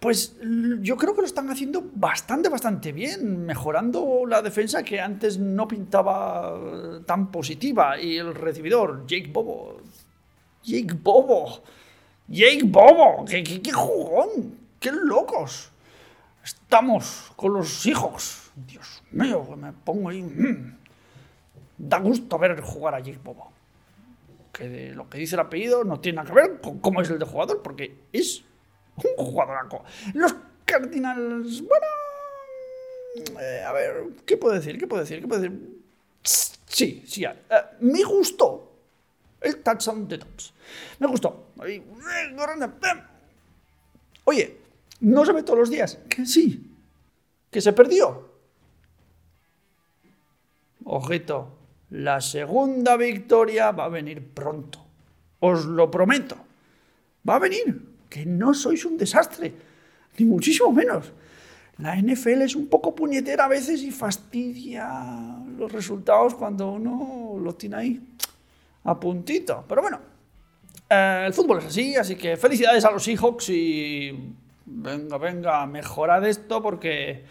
[0.00, 0.36] pues
[0.80, 5.68] yo creo que lo están haciendo bastante, bastante bien, mejorando la defensa que antes no
[5.68, 6.58] pintaba
[7.06, 8.00] tan positiva.
[8.00, 9.80] Y el recibidor, Jake Bobo.
[10.64, 11.62] Jake Bobo.
[12.26, 13.24] Jake Bobo.
[13.26, 14.59] ¡Qué, qué, qué jugón!
[14.80, 15.70] ¡Qué locos!
[16.42, 18.50] Estamos con los hijos.
[18.56, 20.22] Dios mío, me pongo ahí.
[20.22, 20.78] Mm.
[21.76, 23.52] Da gusto ver jugar a Jake Bobo.
[24.52, 27.18] Que lo que dice el apellido no tiene nada que ver con cómo es el
[27.18, 28.42] de jugador, porque es
[28.96, 29.84] un jugadoraco.
[30.14, 31.86] Los Cardinals, bueno.
[33.40, 34.78] Eh, a ver, ¿qué puedo decir?
[34.78, 35.20] ¿Qué puedo decir?
[35.20, 35.80] ¿Qué puedo decir?
[36.22, 37.34] Sí, sí, eh,
[37.80, 38.72] me gustó
[39.40, 40.54] el touchdown de Tops.
[40.98, 41.48] Me gustó.
[44.24, 44.60] Oye,
[45.00, 45.98] no se ve todos los días.
[46.08, 46.70] Que sí.
[47.50, 48.30] Que se perdió.
[50.84, 51.58] Ojito,
[51.90, 54.84] la segunda victoria va a venir pronto.
[55.40, 56.36] Os lo prometo.
[57.28, 57.88] Va a venir.
[58.08, 59.54] Que no sois un desastre.
[60.18, 61.12] Ni muchísimo menos.
[61.78, 67.54] La NFL es un poco puñetera a veces y fastidia los resultados cuando uno lo
[67.54, 68.00] tiene ahí
[68.84, 69.64] a puntito.
[69.66, 70.00] Pero bueno,
[70.90, 74.34] eh, el fútbol es así, así que felicidades a los Seahawks y
[74.70, 77.24] venga, venga, mejorad esto porque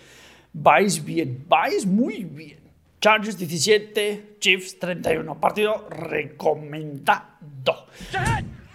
[0.54, 2.60] vais bien, vais muy bien.
[3.02, 5.40] Chargers 17, Chiefs 31.
[5.40, 7.88] Partido recomendado.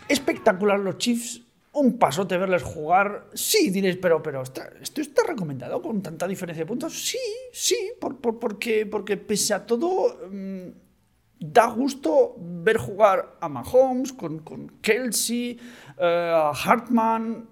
[0.09, 1.43] Espectacular los Chiefs.
[1.73, 3.27] Un pasote verles jugar.
[3.35, 6.95] Sí, diréis, pero, pero ¿esto está recomendado con tanta diferencia de puntos?
[6.95, 7.19] Sí,
[7.53, 10.69] sí, por, por, porque, porque pese a todo, mmm,
[11.41, 15.59] da gusto ver jugar a Mahomes, con, con Kelsey,
[15.99, 17.49] a Hartman,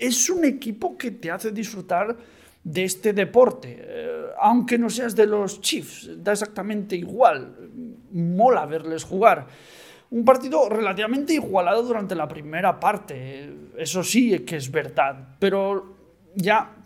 [0.00, 2.16] es un equipo que te hace disfrutar
[2.64, 7.70] de este deporte, eh, aunque no seas de los Chiefs, da exactamente igual,
[8.12, 9.46] mola verles jugar.
[10.10, 15.96] Un partido relativamente igualado durante la primera parte, eso sí que es verdad, pero
[16.34, 16.79] ya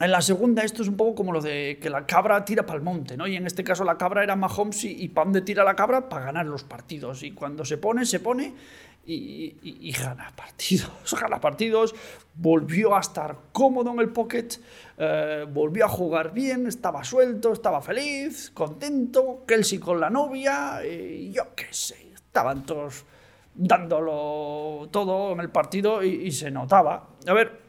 [0.00, 2.78] en la segunda esto es un poco como lo de que la cabra tira para
[2.78, 3.26] el monte, ¿no?
[3.26, 6.08] Y en este caso la cabra era Mahomes y, y para dónde tira la cabra
[6.08, 7.22] para ganar los partidos.
[7.22, 8.54] Y cuando se pone, se pone
[9.04, 10.90] y, gana partidos.
[11.20, 11.94] Gana partidos,
[12.34, 14.48] volvió a estar cómodo en el pocket,
[14.98, 21.32] eh, volvió a jugar bien, estaba suelto, estaba feliz, contento, Kelsey con la novia, y
[21.32, 23.04] yo qué sé, estaban todos
[23.54, 27.08] dándolo todo en el partido y, se notaba.
[27.26, 27.60] A ver,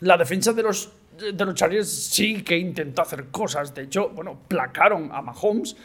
[0.00, 4.40] la defensa de los, de los Chargers sí que intentó hacer cosas, de hecho, bueno,
[4.48, 5.76] placaron a Mahomes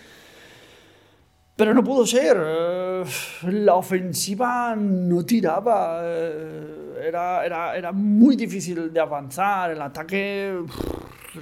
[1.56, 2.38] pero no pudo ser.
[2.38, 3.04] Eh,
[3.44, 6.02] la ofensiva no tiraba.
[6.04, 9.72] Eh, era, era, era muy difícil de avanzar.
[9.72, 10.60] El ataque.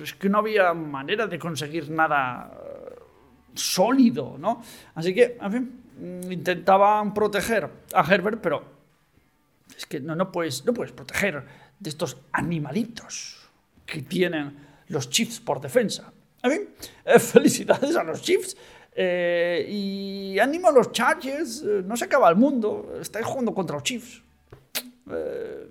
[0.02, 3.00] Es que no había manera de conseguir nada eh,
[3.56, 4.62] sólido, ¿no?
[4.96, 5.84] Así que, en fin,
[6.30, 8.64] intentaban proteger a Herbert, pero
[9.76, 11.44] es que no, no, puedes, no puedes proteger
[11.80, 13.43] de estos animalitos
[13.86, 16.12] que tienen los Chiefs por defensa.
[16.42, 16.70] En fin,
[17.20, 18.58] felicidades a los Chiefs.
[18.96, 23.76] Eh, y ánimo a los Chargers, eh, no se acaba el mundo, estáis jugando contra
[23.76, 24.22] los Chiefs.
[25.10, 25.68] Eh,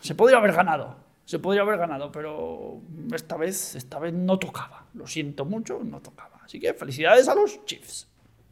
[0.00, 2.80] se podría haber ganado, se podría haber ganado, pero
[3.14, 4.86] esta vez, esta vez no tocaba.
[4.94, 6.40] Lo siento mucho, no tocaba.
[6.44, 8.08] Así que felicidades a los Chiefs.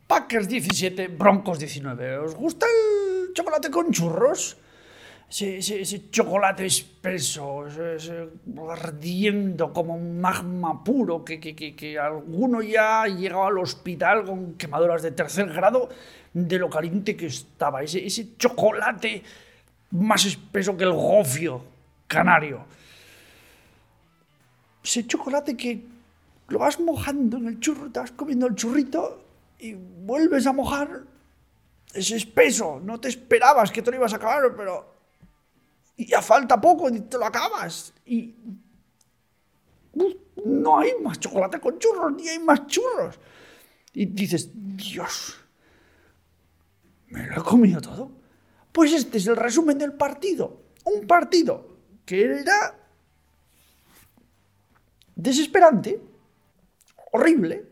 [0.07, 2.19] Packers 17, Broncos 19.
[2.19, 4.57] ¿Os gusta el chocolate con churros?
[5.31, 7.65] Ese, chocolate espeso,
[8.69, 15.03] ardiendo como un magma puro, que, que, que, alguno ya llegaba al hospital con quemaduras
[15.03, 15.89] de tercer grado
[16.33, 17.83] de lo caliente que estaba.
[17.83, 19.23] Ese, ese chocolate
[19.93, 21.65] más espeso que el gofio
[22.09, 22.65] canario.
[24.83, 25.81] Ese chocolate que
[26.49, 29.23] lo vas mojando en el churro, te vas comiendo el churrito
[29.61, 31.03] y vuelves a mojar.
[31.95, 35.00] Es espeso, no te esperabas que te lo ibas a acabar, pero
[36.01, 37.93] y ya falta poco y te lo acabas.
[38.07, 38.35] Y
[40.47, 43.19] no hay más chocolate con churros, ni hay más churros.
[43.93, 45.37] Y dices, Dios,
[47.09, 48.11] ¿me lo he comido todo?
[48.73, 50.63] Pues este es el resumen del partido.
[50.85, 51.69] Un partido
[52.07, 52.79] que era
[55.15, 56.01] desesperante,
[57.13, 57.69] horrible,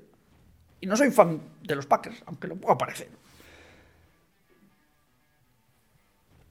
[0.83, 3.09] y no soy fan de los Packers, aunque lo pueda parecer.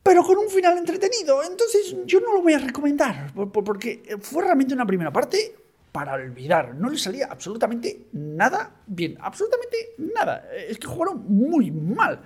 [0.08, 1.44] Pero con un final entretenido.
[1.44, 5.54] Entonces yo no lo voy a recomendar, porque fue realmente una primera parte
[5.92, 6.76] para olvidar.
[6.76, 10.48] No le salía absolutamente nada bien, absolutamente nada.
[10.70, 12.22] Es que jugaron muy mal.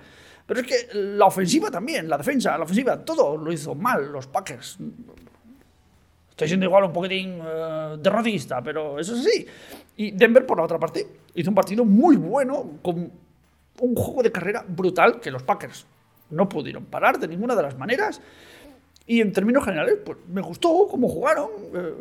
[0.46, 4.28] Pero es que la ofensiva también, la defensa, la ofensiva, todo lo hizo mal los
[4.28, 4.78] Packers.
[6.30, 9.46] Estoy siendo igual un poquitín uh, derrotista, pero eso es así.
[9.96, 13.10] Y Denver, por la otra parte, hizo un partido muy bueno, con
[13.80, 15.84] un juego de carrera brutal que los Packers
[16.32, 18.20] no pudieron parar de ninguna de las maneras.
[19.06, 21.48] Y en términos generales, pues me gustó cómo jugaron.
[21.74, 21.94] Eh,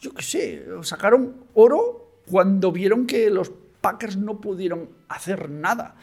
[0.00, 5.94] yo qué sé, sacaron oro cuando vieron que los Packers no pudieron hacer nada.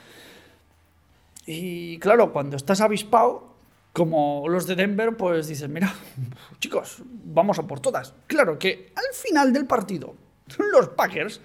[1.45, 3.55] Y claro, cuando estás avispado,
[3.93, 5.93] como los de Denver, pues dices, mira,
[6.59, 8.13] chicos, vamos a por todas.
[8.27, 10.15] Claro que al final del partido,
[10.71, 11.41] los Packers,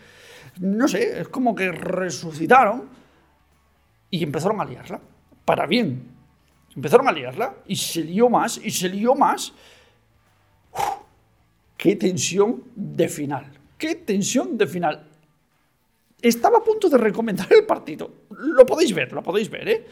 [0.61, 2.89] no sé, es como que resucitaron
[4.11, 5.01] y empezaron a liarla.
[5.45, 6.10] Para bien,
[6.81, 9.53] Empezaron a liarla y se lió más y se lió más.
[11.77, 13.53] ¡Qué tensión de final!
[13.77, 15.07] ¡Qué tensión de final!
[16.23, 18.11] Estaba a punto de recomendar el partido.
[18.31, 19.87] Lo podéis ver, lo podéis ver, ¿eh?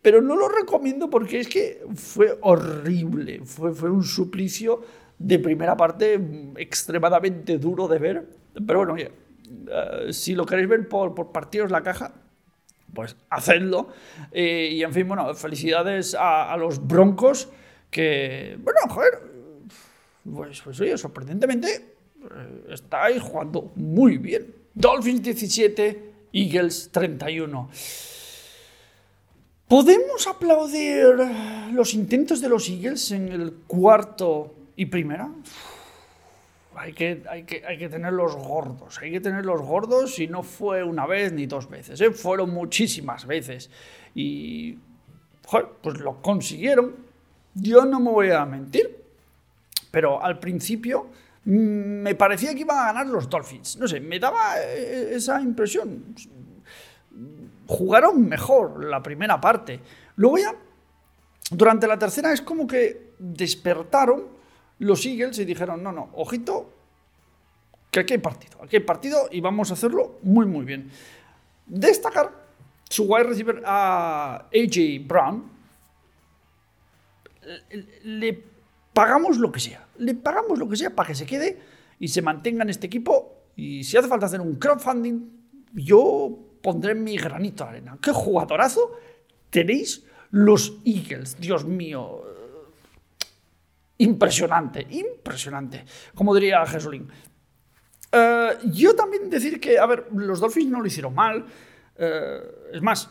[0.00, 3.42] Pero no lo recomiendo porque es que fue horrible.
[3.44, 4.80] Fue, fue un suplicio
[5.18, 6.18] de primera parte
[6.56, 8.26] extremadamente duro de ver.
[8.66, 12.14] Pero bueno, eh, si lo queréis ver por, por partidos la caja,
[12.92, 13.88] pues hacedlo.
[14.32, 17.48] Eh, y en fin, bueno, felicidades a, los Broncos
[17.90, 19.20] que, bueno, joder,
[20.34, 24.54] pues, pues oye, sorprendentemente eh, estáis jugando muy bien.
[24.74, 27.70] Dolphins 17, Eagles 31.
[29.68, 31.14] ¿Podemos aplaudir
[31.72, 35.28] los intentos de los Eagles en el cuarto y primera?
[36.76, 40.82] Hay que, hay, que, hay que tenerlos gordos, hay que tenerlos gordos y no fue
[40.82, 42.10] una vez ni dos veces, ¿eh?
[42.10, 43.70] fueron muchísimas veces.
[44.14, 44.78] Y,
[45.46, 46.94] joder, pues lo consiguieron.
[47.54, 49.04] Yo no me voy a mentir,
[49.90, 51.08] pero al principio
[51.44, 53.78] mm, me parecía que iban a ganar los Dolphins.
[53.78, 56.14] No sé, me daba eh, esa impresión.
[57.66, 59.80] Jugaron mejor la primera parte.
[60.16, 60.54] Luego ya,
[61.50, 64.35] durante la tercera es como que despertaron
[64.78, 66.72] los Eagles y dijeron, no, no, ojito,
[67.90, 70.90] que aquí hay partido, aquí hay partido y vamos a hacerlo muy, muy bien.
[71.66, 72.46] Destacar
[72.88, 75.50] su wide receiver a AJ Brown.
[78.04, 78.42] Le
[78.92, 81.58] pagamos lo que sea, le pagamos lo que sea para que se quede
[81.98, 83.32] y se mantenga en este equipo.
[83.56, 85.36] Y si hace falta hacer un crowdfunding,
[85.72, 87.98] yo pondré mi granito de arena.
[88.02, 88.92] ¡Qué jugadorazo
[89.50, 91.38] tenéis los Eagles!
[91.40, 92.22] Dios mío,
[93.98, 97.08] impresionante, impresionante, como diría Jesulín.
[98.12, 101.44] Eh, yo también decir que, a ver, los Dolphins no lo hicieron mal.
[101.96, 102.40] Eh,
[102.72, 103.10] es más,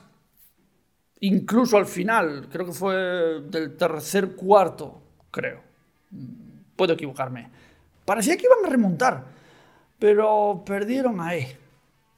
[1.19, 2.95] incluso al final, creo que fue
[3.41, 5.61] del tercer cuarto, creo.
[6.75, 7.49] Puedo equivocarme.
[8.05, 9.25] Parecía que iban a remontar,
[9.97, 11.47] pero perdieron ahí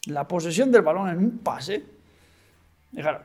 [0.08, 1.84] la posesión del balón en un pase.
[2.92, 3.24] Y claro,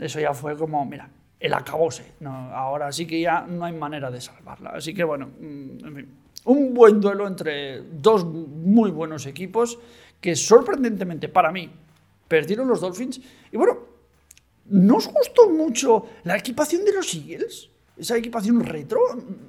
[0.00, 1.08] eso ya fue como, mira,
[1.44, 2.14] el acabose.
[2.20, 4.70] No, ahora sí que ya no hay manera de salvarla.
[4.70, 5.98] Así que bueno, mm,
[6.46, 9.78] un buen duelo entre dos muy buenos equipos
[10.22, 11.70] que sorprendentemente para mí
[12.26, 13.20] perdieron los Dolphins.
[13.52, 13.76] Y bueno,
[14.70, 17.68] ¿no os gustó mucho la equipación de los Eagles?
[17.94, 19.00] Esa equipación retro,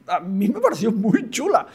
[0.08, 1.66] a mí me pareció muy chula.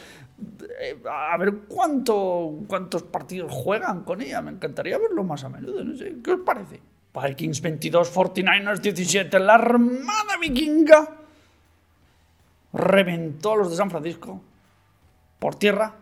[0.82, 4.42] Eh, a ver cuánto, cuántos partidos juegan con ella.
[4.42, 5.82] Me encantaría verlo más a menudo.
[5.82, 6.78] No sé, ¿qué os parece?
[7.14, 9.38] Vikings 22, 49ers 17.
[9.40, 11.16] La Armada Vikinga
[12.72, 14.40] reventó a los de San Francisco
[15.38, 15.94] por tierra,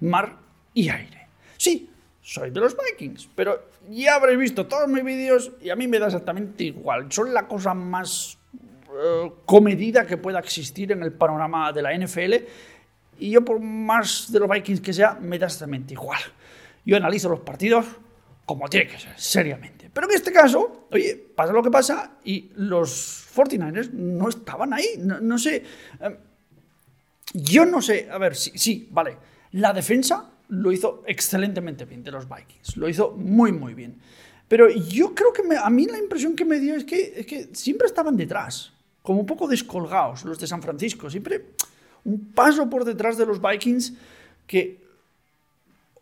[0.00, 0.36] mar
[0.72, 1.26] y aire.
[1.56, 1.90] Sí,
[2.22, 5.98] soy de los Vikings, pero ya habréis visto todos mis vídeos y a mí me
[5.98, 7.10] da exactamente igual.
[7.10, 8.38] Son la cosa más
[8.96, 12.34] eh, comedida que pueda existir en el panorama de la NFL.
[13.18, 16.20] Y yo, por más de los Vikings que sea, me da exactamente igual.
[16.84, 17.86] Yo analizo los partidos
[18.46, 19.83] como tiene que ser, seriamente.
[19.94, 24.86] Pero en este caso, oye, pasa lo que pasa y los 49ers no estaban ahí.
[24.98, 25.62] No, sé.
[26.00, 26.18] Eh,
[27.32, 28.08] yo no sé.
[28.10, 29.16] A ver, sí, sí, vale.
[29.52, 32.76] La defensa lo hizo excelentemente bien de los Vikings.
[32.76, 34.00] Lo hizo muy, muy bien.
[34.48, 37.48] Pero yo creo que a mí la impresión que me dio es que, es que
[37.54, 41.08] siempre estaban detrás, como un poco descolgados los de San Francisco.
[41.08, 41.44] Siempre
[42.04, 43.94] un paso por detrás de los Vikings
[44.46, 44.82] que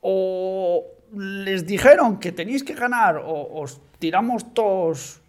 [0.01, 0.85] o
[1.15, 5.21] les dijeron que tenéis que ganar o os tiramos todos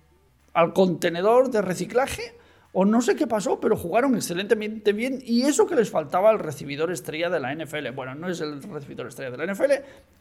[0.53, 2.35] al contenedor de reciclaje
[2.71, 6.39] o no sé qué pasó, pero jugaron excelentemente bien y eso que les faltaba al
[6.39, 7.91] recibidor estrella de la NFL.
[7.95, 9.71] Bueno, no es el recibidor estrella de la NFL,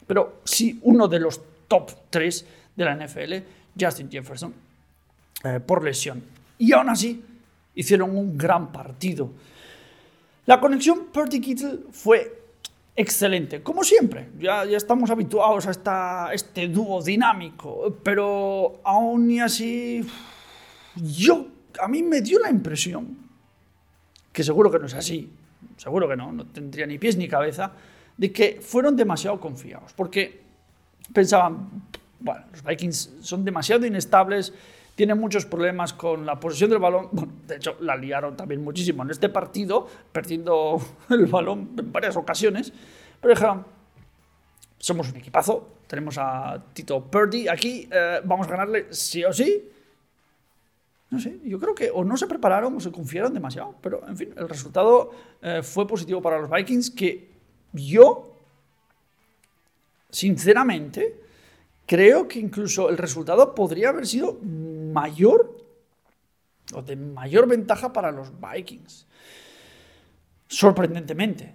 [0.07, 2.47] pero sí uno de los top 3
[2.77, 3.35] de la NFL,
[3.81, 4.53] Justin Jefferson,
[5.45, 6.23] eh, por lesión.
[6.59, 7.25] Y aún así
[7.75, 9.31] hicieron un gran partido.
[10.45, 12.42] La conexión Purdy Kittle fue
[12.95, 14.29] excelente, como siempre.
[14.39, 20.05] Ya, ya estamos habituados a esta, este dúo dinámico, pero aún y así,
[20.97, 21.47] yo,
[21.81, 23.17] a mí me dio la impresión,
[24.33, 25.31] que seguro que no es así,
[25.77, 27.73] seguro que no, no tendría ni pies ni cabeza,
[28.17, 30.43] de que fueron demasiado confiados, porque
[31.13, 31.69] pensaban,
[32.21, 34.53] bueno, los Vikings son demasiado inestables,
[34.95, 37.09] tienen muchos problemas con la posesión del balón.
[37.13, 40.81] Bueno, de hecho, la liaron también muchísimo en este partido, perdiendo
[41.11, 42.73] el balón en varias ocasiones.
[43.21, 43.65] Pero dijeron,
[44.79, 49.69] somos un equipazo, tenemos a Tito Purdy aquí, eh, vamos a ganarle sí o sí.
[51.11, 54.17] No sé, yo creo que o no se prepararon o se confiaron demasiado, pero en
[54.17, 55.11] fin, el resultado
[55.43, 57.31] eh, fue positivo para los Vikings, que
[57.73, 58.35] yo,
[60.11, 61.21] sinceramente,
[61.87, 64.39] creo que incluso el resultado podría haber sido
[64.93, 65.57] mayor
[66.75, 69.07] o de mayor ventaja para los Vikings.
[70.47, 71.55] Sorprendentemente.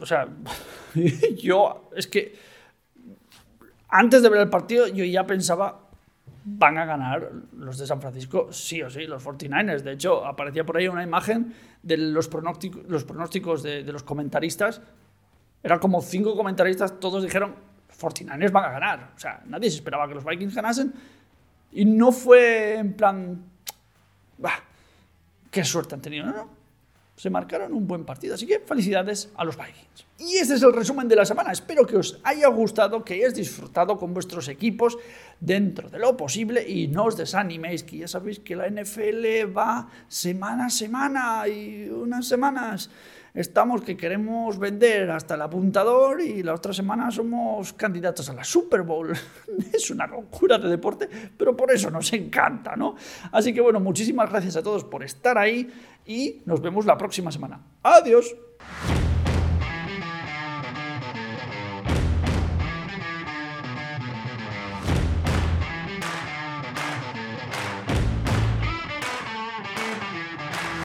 [0.00, 0.28] O sea,
[1.36, 2.38] yo es que
[3.88, 5.86] antes de ver el partido yo ya pensaba
[6.44, 9.82] van a ganar los de San Francisco sí o sí, los 49ers.
[9.82, 14.02] De hecho, aparecía por ahí una imagen de los pronósticos, los pronósticos de, de los
[14.02, 14.80] comentaristas.
[15.62, 17.54] Eran como cinco comentaristas, todos dijeron
[18.00, 19.12] 49ers van a ganar.
[19.14, 20.94] O sea, nadie se esperaba que los Vikings ganasen.
[21.72, 23.44] Y no fue en plan,
[24.38, 24.62] bah,
[25.50, 26.60] qué suerte han tenido, no, no.
[27.16, 30.06] Se marcaron un buen partido, así que felicidades a los Vikings.
[30.20, 31.52] Y este es el resumen de la semana.
[31.52, 34.98] Espero que os haya gustado, que hayáis disfrutado con vuestros equipos
[35.38, 39.88] dentro de lo posible y no os desaniméis, que ya sabéis que la NFL va
[40.08, 42.90] semana a semana y unas semanas
[43.34, 48.44] estamos que queremos vender hasta el apuntador y la otra semana somos candidatos a la
[48.44, 49.12] Super Bowl.
[49.72, 52.96] es una locura de deporte, pero por eso nos encanta, ¿no?
[53.32, 55.68] Así que bueno, muchísimas gracias a todos por estar ahí
[56.06, 57.60] y nos vemos la próxima semana.
[57.82, 58.34] Adiós.